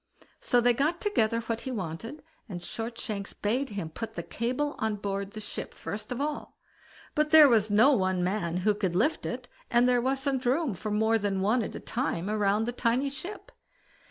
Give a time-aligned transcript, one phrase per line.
[0.39, 4.95] So they got together what he wanted, and Shortshanks bade him put the cable on
[4.95, 6.57] board the ship first of all;
[7.13, 10.89] but there was no one man who could lift it, and there wasn't room for
[10.89, 13.51] more than one at a time round the tiny ship.